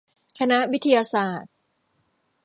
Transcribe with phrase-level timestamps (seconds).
[0.39, 1.53] คณะวิทยาศาสตร์